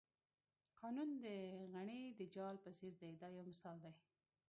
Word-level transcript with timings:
قانون 0.79 1.09
د 1.23 1.25
غڼې 1.73 2.01
د 2.19 2.21
جال 2.35 2.55
په 2.63 2.69
څېر 2.77 2.93
دی 3.01 3.09
دا 3.21 3.27
یو 3.37 3.43
مثال 3.51 3.77
دی. 3.85 3.93